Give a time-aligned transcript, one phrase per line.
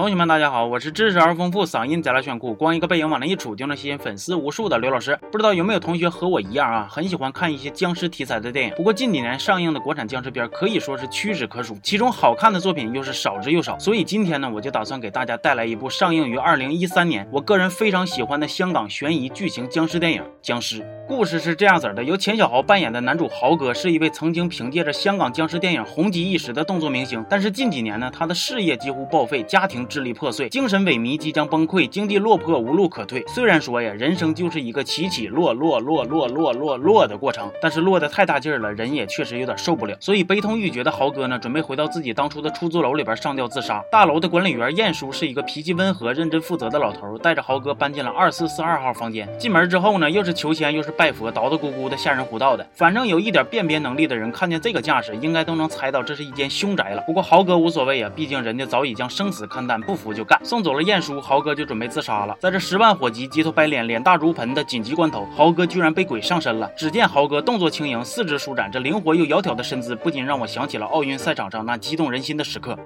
[0.00, 5.14] 同学们，大家好，我是知识而丰富、嗓音贼拉炫酷、光一个背影往那一杵就能吸引粉丝无数的刘老师。
[5.30, 8.72] 不知道有没有同学和我一样啊，很喜欢看一些僵尸题材的电影。
[8.76, 13.78] 不过近几年上映的国产僵尸片可以说是屈指可数，其中好看的作品又是少之又少。
[13.78, 20.80] 所以今天呢，我就打算给大家带来一部上映于二零一三年，我个人非常喜欢的香港悬疑剧情僵尸电影《僵尸》。
[21.06, 29.86] 故事是这样子的：由钱小豪扮演的男主豪哥是一位曾经凭借着香港僵尸电影红极一时的动作明星，但是近几年呢，他的事业几乎报废，家庭。
[29.90, 33.22] 支离破碎，精神萎靡，即将崩溃，经济落魄，无路可退。
[33.26, 39.96] 虽然说呀，人生就是一个起起落落落落落落落的过程，但是落得太大劲儿了，人也确实有点受不了。
[39.98, 43.82] 所以悲痛欲绝的豪哥呢，准备回到自己当初的出租楼里边上吊自杀。
[43.90, 49.28] 大楼的管理员晏叔是一个脾气温和、认真负责的老头，带着豪哥搬进了二四四二号房间。
[49.38, 52.64] 进门之后呢，又是求签又是拜佛，叨叨咕咕的吓人胡道的。
[52.74, 57.02] 反正有一点辨别能力的人，看见这个架势，应该都能猜到这是一间凶宅了。
[57.06, 59.80] 不过豪哥无所谓呀，毕竟人家早已将生死看敢。
[59.90, 60.38] 不服就干！
[60.44, 62.36] 送走了晏殊，豪哥就准备自杀了。
[62.38, 66.70] 在这十万火急、急头白脸、脸大如盆的紧急关头，豪哥居然被鬼上身了。
[66.76, 72.78] 只见豪哥动作轻盈，四肢舒展，这灵活又窈窕的身姿，不禁让我想起了奥运赛场上那激动人心的时刻。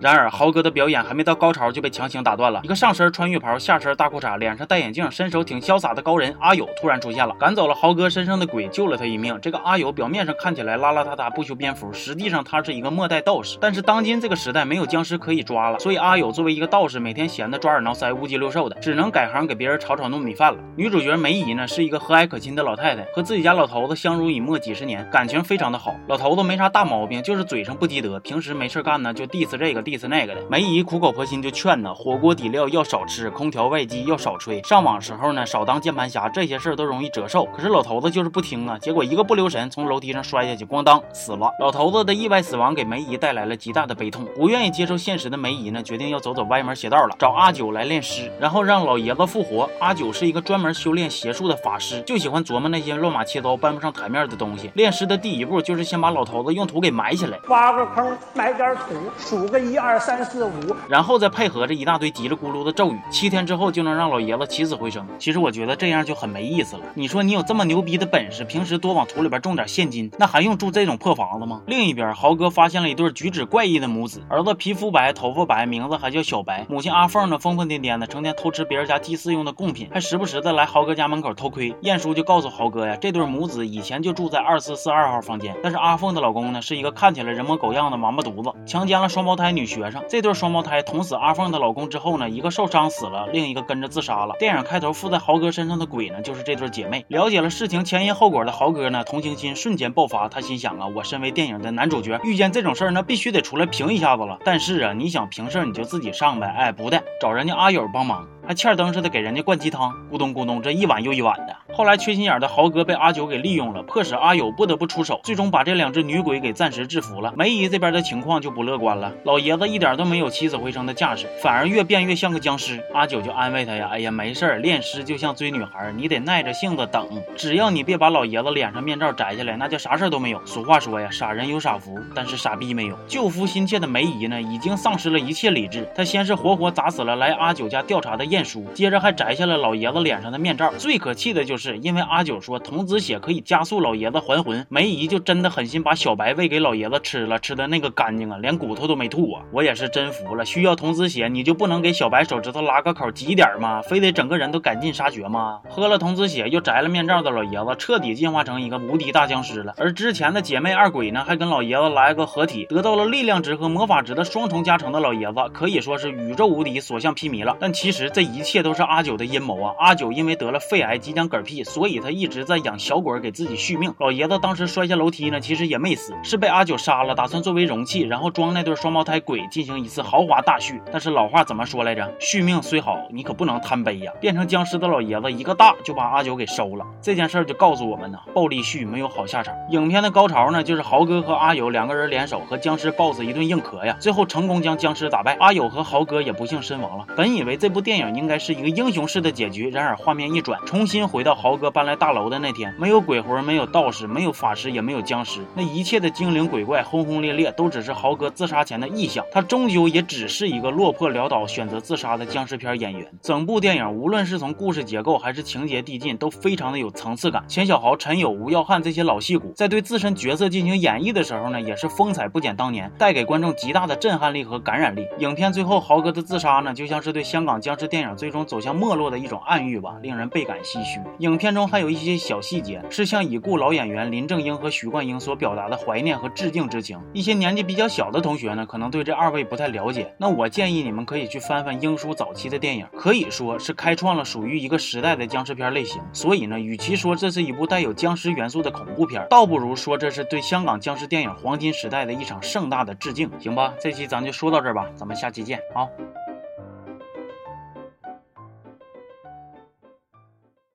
[0.00, 2.62] 然而，豪哥的表演还没到高潮就被强行打断了。
[2.64, 9.38] 一个上身穿浴袍、下身大裤衩、脸上戴眼镜、身手挺潇洒的高人阿友突然出现了，赶走了豪哥身上的鬼，救了他一命。
[9.42, 13.58] 这个阿友表面上看起来邋邋遢遢、不修边幅，实际上他是一个末代道士。
[13.60, 20.58] 但是当今这个时代没有僵尸可以抓了，所以阿友作为一个道士，每天闲得抓耳挠腮、乌鸡六兽的，只能改行给别人炒炒糯米饭了。
[20.76, 25.94] 女主角梅姨呢，是一个和蔼可亲的老太太，和自己家老头子相濡以沫几十年，感情非常的好。
[26.08, 30.42] 老头子没啥大毛病，就是嘴上不积德，平时没事干呢就 diss 这个 diss 那个的。
[30.50, 30.80] 梅姨。
[30.82, 37.46] 苦口婆心就劝呢，火锅底料要少吃，空调外机要少吹，上网时候呢少当键盘侠，这些事儿都容易折寿。
[37.54, 41.52] 可是老头子就是不听啊，结果一个不留神从楼梯上摔下去，咣当死了。
[41.60, 49.68] 老头子的意外死亡给梅姨带来了极大的悲痛，不愿意接受现实的梅姨呢，决定要走走歪门邪道了，找阿九来练尸，然后让老爷子复活。
[49.80, 54.70] 阿九是一个专门修炼邪术的法师，就喜欢琢磨那些乱码七糟搬不上台面的东西。
[54.74, 60.50] 练尸的第一步就是先把老头子用土给埋起来，挖个坑，埋点土，数个一二三四五。
[60.88, 65.06] 然后再配合着一大堆叽里咕噜的咒语，七天之后就能让老爷子起死回生。
[65.18, 66.82] 其实我觉得这样就很没意思了。
[66.94, 71.62] 你说你有这么牛逼的本事，平时多往土里边种点现金，那还用住这种破房子吗？
[71.66, 76.66] 另一边，豪哥发现了一对举止怪异的母子，儿子皮肤白，头发白，名字还叫小白。
[76.68, 81.74] 母亲阿凤呢，疯疯癫癫的，成天偷吃别人家祭祀用的贡品，还时不时的来豪哥家门口偷窥。
[81.82, 90.02] 晏叔就告诉豪哥呀，这对母子以前就住在二四四二号房间，但是阿凤的老公呢，是一个看起来人模狗样的王八犊子，强奸了双胞胎女学生。
[90.08, 90.82] 这对双胞胎。
[90.82, 94.34] 捅死阿凤的老公之后呢，一个受伤死了，另一个跟着自杀了。
[94.38, 97.04] 电影开头附在豪哥身上的鬼呢，就是这对姐妹。
[97.08, 100.28] 了解了事情前因后果的豪哥呢，同情心瞬间爆发。
[100.28, 104.38] 他心想啊，我身为电影的男主角，遇见这种事儿，那必须得出来评一下子了。
[104.44, 108.26] 但是啊，你想评事儿你就自己上呗，哎，不的，找人家阿友帮忙。
[108.50, 111.54] 还欠灯似的给人家灌鸡汤，咕咚咕咚，这一碗又一碗的。
[111.72, 117.32] 后来缺心眼的豪哥被阿九给利用了，迫使阿友不得不出手，最终把这两只女鬼给暂时制服了。
[117.36, 122.82] 梅姨这边的情况就不乐观了，老爷子一点都没有起死回生的架势，反而越变越像个僵尸。
[122.92, 127.06] 阿九就安慰他呀，哎呀，没事儿，练尸就像追女孩，你得耐着性子等，
[127.36, 130.44] 只要你别把老爷子脸上面罩摘下来，那就啥事儿都没有。
[130.44, 132.98] 俗话说呀，傻人有傻福，但是傻逼没有。
[133.06, 138.39] 救夫心切的梅姨呢，已经丧失了一切理智，她先是活活砸死了来阿九家调查的燕。
[138.44, 140.72] 书，接着还摘下了老爷子脸上的面罩。
[140.78, 149.42] 最可气的就是，因为阿九说童子血可以加速老爷子还魂，梅姨就真的狠心把小白喂给老爷子吃了，吃的那个干净啊，连骨头都没吐啊！
[149.52, 153.82] 我也是真服了，需要童子血你就不能给小白手指头拉个口挤点吗？
[153.82, 155.60] 非得整个人都赶尽杀绝吗？
[155.68, 159.74] 喝了童子血又摘了面罩的老爷子，彻底进化成一个无敌大僵尸了。
[159.76, 167.54] 而之前的姐妹二鬼呢，还跟老爷子来个合体，得到了力量值和魔法值的双重加成的老爷子，可以说是宇宙无敌，所向披靡了。
[167.60, 168.29] 但其实这。
[168.34, 169.74] 一切都是阿九的阴谋啊！
[169.78, 173.94] 阿九因为得了肺癌，即将嗝屁，所以他一直在养小鬼给自己续命。
[173.98, 180.80] 老爷子当时摔下楼梯呢，其实也没死，是被阿九杀了，打算作为容器，然后装那对双胞胎鬼进行一次豪华大续。
[180.92, 182.12] 但是老话怎么说来着？
[182.20, 184.12] 续命虽好，你可不能贪杯呀！
[184.20, 186.84] 变成僵尸的老爷子一个大就把阿九给收了。
[187.00, 189.54] 这件事就告诉我们呢，暴力续没有好下场。
[189.70, 197.06] 影片的高潮呢，就是豪哥和阿友两个人联手和僵尸 BOSS 一顿硬磕呀，最后成功将僵尸打败，阿友和豪哥也不幸身亡了。
[197.16, 198.09] 本以为这部电影。
[198.14, 199.70] 应该是一个英雄式的结局。
[199.70, 209.24] 然而画面一转，重新回到豪哥搬来大楼的那天，没有鬼魂，没有道士，没有法师，也没有僵尸，那一切的精灵鬼怪轰轰烈烈，都只是豪哥自杀前的臆想。
[209.32, 213.10] 他终究也只是一个落魄潦倒、选择自杀的僵尸片演员。
[213.22, 217.44] 整部电影无论是从故事结构还是情节递进，都非常的有层次感。
[217.48, 225.06] 钱小豪、陈友、吴耀汉这些老戏骨在对自身角色进行演绎的时候呢，也是风采不减当年，带给观众极大的震撼力和感染力。
[225.18, 230.98] 影片最后豪哥的自杀呢，就像是对香港僵尸电电影最终走向没落的一种暗喻吧，令人倍感唏嘘。
[231.18, 236.98] 影片中还有一些小细节，是向已故老演员林正英和许冠英所表达的怀念和致敬之情。
[237.12, 246.00] 一些年纪比较小的同学呢，可能对这二位不太了解，那我建议你们可以去翻翻英叔早期的电影，可以说是开创了属于一个时代的僵尸片类型。
[246.14, 253.74] 所以呢，与其说这是一部带有僵尸元素的恐怖片，倒不如说这是对香港僵尸电影黄金时代的一场盛大的致敬，行吧？
[253.78, 255.86] 这期咱就说到这儿吧，咱们下期见，好。